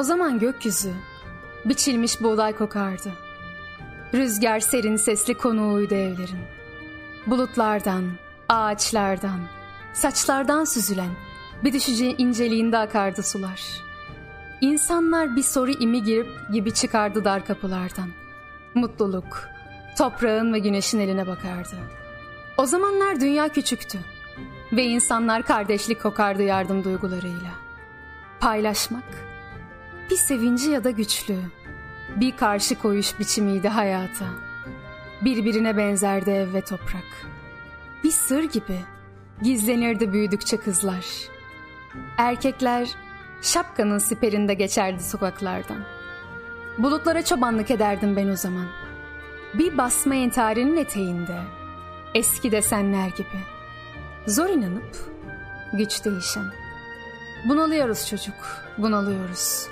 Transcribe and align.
O 0.00 0.02
zaman 0.02 0.38
gökyüzü 0.38 0.92
biçilmiş 1.64 2.22
buğday 2.22 2.56
kokardı. 2.56 3.12
Rüzgar 4.14 4.60
serin 4.60 4.96
sesli 4.96 5.34
konuğuydu 5.34 5.94
evlerin. 5.94 6.40
Bulutlardan, 7.26 8.04
ağaçlardan, 8.48 9.40
saçlardan 9.92 10.64
süzülen 10.64 11.10
bir 11.64 11.72
düşücü 11.72 12.04
inceliğinde 12.04 12.78
akardı 12.78 13.22
sular. 13.22 13.62
İnsanlar 14.60 15.36
bir 15.36 15.42
soru 15.42 15.70
imi 15.70 16.02
girip 16.02 16.52
gibi 16.52 16.74
çıkardı 16.74 17.24
dar 17.24 17.46
kapılardan. 17.46 18.08
Mutluluk, 18.74 19.48
toprağın 19.98 20.52
ve 20.52 20.58
güneşin 20.58 20.98
eline 20.98 21.26
bakardı. 21.26 21.76
O 22.56 22.66
zamanlar 22.66 23.20
dünya 23.20 23.48
küçüktü 23.48 23.98
ve 24.72 24.84
insanlar 24.84 25.42
kardeşlik 25.42 26.02
kokardı 26.02 26.42
yardım 26.42 26.84
duygularıyla. 26.84 27.50
Paylaşmak, 28.40 29.30
bir 30.10 30.16
sevinci 30.16 30.70
ya 30.70 30.84
da 30.84 30.90
güçlü, 30.90 31.36
bir 32.16 32.36
karşı 32.36 32.78
koyuş 32.78 33.18
biçimiydi 33.18 33.68
hayata. 33.68 34.26
Birbirine 35.24 35.76
benzerdi 35.76 36.30
ev 36.30 36.54
ve 36.54 36.60
toprak. 36.60 37.26
Bir 38.04 38.10
sır 38.10 38.42
gibi 38.42 38.80
gizlenirdi 39.42 40.12
büyüdükçe 40.12 40.56
kızlar. 40.56 41.06
Erkekler 42.18 42.88
şapkanın 43.42 43.98
siperinde 43.98 44.54
geçerdi 44.54 45.02
sokaklardan. 45.02 45.84
Bulutlara 46.78 47.24
çobanlık 47.24 47.70
ederdim 47.70 48.16
ben 48.16 48.28
o 48.28 48.36
zaman. 48.36 48.66
Bir 49.54 49.78
basma 49.78 50.14
entarinin 50.14 50.76
eteğinde, 50.76 51.40
eski 52.14 52.52
desenler 52.52 53.08
gibi. 53.08 53.40
Zor 54.26 54.48
inanıp 54.48 54.96
güç 55.72 56.04
değişen. 56.04 56.52
Bunalıyoruz 57.44 58.08
çocuk, 58.08 58.34
bunalıyoruz. 58.78 59.68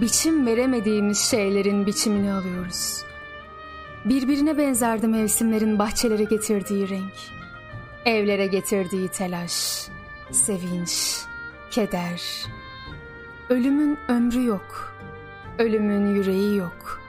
Biçim 0.00 0.46
veremediğimiz 0.46 1.18
şeylerin 1.18 1.86
biçimini 1.86 2.32
alıyoruz. 2.32 3.04
Birbirine 4.04 4.58
benzerdi 4.58 5.08
mevsimlerin 5.08 5.78
bahçelere 5.78 6.24
getirdiği 6.24 6.88
renk. 6.88 7.12
Evlere 8.04 8.46
getirdiği 8.46 9.08
telaş, 9.08 9.88
sevinç, 10.30 11.24
keder. 11.70 12.46
Ölümün 13.48 13.98
ömrü 14.08 14.44
yok. 14.44 14.94
Ölümün 15.58 16.14
yüreği 16.14 16.56
yok. 16.56 17.00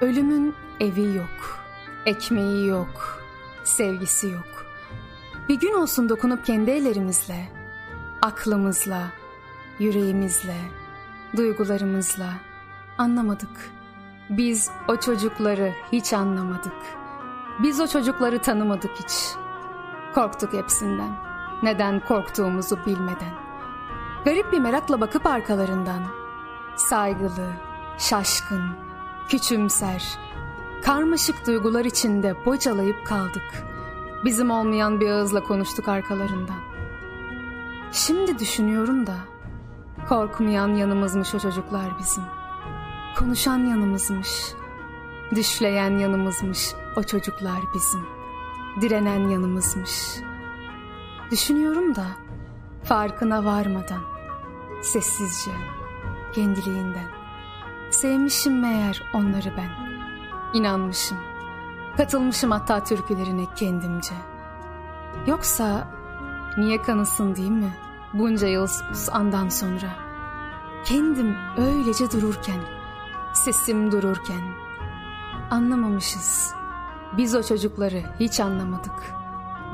Ölümün 0.00 0.54
evi 0.80 1.16
yok. 1.16 1.58
Ekmeği 2.06 2.66
yok. 2.66 3.22
Sevgisi 3.64 4.26
yok. 4.26 4.66
Bir 5.48 5.60
gün 5.60 5.72
olsun 5.72 6.08
dokunup 6.08 6.46
kendi 6.46 6.70
ellerimizle, 6.70 7.48
aklımızla, 8.22 9.02
yüreğimizle, 9.78 10.56
duygularımızla 11.36 12.34
anlamadık. 12.98 13.70
Biz 14.30 14.70
o 14.88 14.96
çocukları 14.96 15.72
hiç 15.92 16.12
anlamadık. 16.12 16.72
Biz 17.62 17.80
o 17.80 17.86
çocukları 17.86 18.38
tanımadık 18.38 18.90
hiç. 18.98 19.34
Korktuk 20.14 20.52
hepsinden. 20.52 21.10
Neden 21.62 22.00
korktuğumuzu 22.00 22.78
bilmeden. 22.86 23.34
Garip 24.24 24.52
bir 24.52 24.58
merakla 24.58 25.00
bakıp 25.00 25.26
arkalarından. 25.26 26.02
Saygılı, 26.76 27.48
şaşkın, 27.98 28.62
küçümser, 29.28 30.18
karmaşık 30.84 31.46
duygular 31.46 31.84
içinde 31.84 32.46
bocalayıp 32.46 33.06
kaldık. 33.06 33.64
Bizim 34.24 34.50
olmayan 34.50 35.00
bir 35.00 35.10
ağızla 35.10 35.42
konuştuk 35.42 35.88
arkalarından. 35.88 36.60
Şimdi 37.92 38.38
düşünüyorum 38.38 39.06
da 39.06 39.14
korkmayan 40.12 40.68
yanımızmış 40.74 41.34
o 41.34 41.38
çocuklar 41.38 41.98
bizim. 41.98 42.24
Konuşan 43.18 43.58
yanımızmış. 43.58 44.28
Düşleyen 45.34 45.98
yanımızmış 45.98 46.74
o 46.96 47.02
çocuklar 47.02 47.60
bizim. 47.74 48.00
Direnen 48.80 49.28
yanımızmış. 49.28 49.90
Düşünüyorum 51.30 51.94
da 51.94 52.04
farkına 52.84 53.44
varmadan 53.44 54.02
sessizce 54.82 55.50
kendiliğinden 56.32 57.08
sevmişim 57.90 58.60
meğer 58.60 59.02
onları 59.14 59.52
ben. 59.56 59.70
İnanmışım. 60.58 61.18
Katılmışım 61.96 62.50
hatta 62.50 62.84
türkülerine 62.84 63.46
kendimce. 63.56 64.14
Yoksa 65.26 65.88
niye 66.56 66.82
kanısın 66.82 67.36
değil 67.36 67.50
mi? 67.50 67.72
Bunca 68.14 68.46
yıl 68.46 68.68
andan 69.12 69.48
sonra. 69.48 69.88
Kendim 70.84 71.36
öylece 71.56 72.10
dururken, 72.10 72.60
sesim 73.32 73.92
dururken. 73.92 74.42
Anlamamışız. 75.50 76.54
Biz 77.16 77.34
o 77.34 77.42
çocukları 77.42 78.02
hiç 78.20 78.40
anlamadık. 78.40 79.14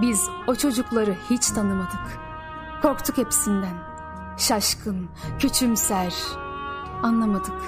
Biz 0.01 0.31
o 0.47 0.55
çocukları 0.55 1.15
hiç 1.31 1.51
tanımadık. 1.51 2.19
Korktuk 2.83 3.19
hepsinden. 3.19 3.75
Şaşkın, 4.37 5.09
küçümser. 5.39 6.15
Anlamadık. 7.03 7.61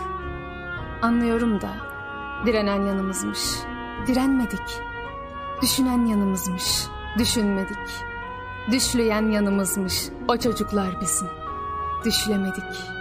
Anlıyorum 1.03 1.61
da 1.61 1.71
direnen 2.47 2.83
yanımızmış. 2.87 3.41
Direnmedik. 4.07 4.81
Düşünen 5.63 6.07
yanımızmış. 6.07 6.87
Düşünmedik. 7.19 8.10
Düşleyen 8.73 9.31
yanımızmış. 9.31 9.95
O 10.29 10.37
çocuklar 10.37 11.01
bizim. 11.01 11.29
Düşlemedik.'' 12.05 13.00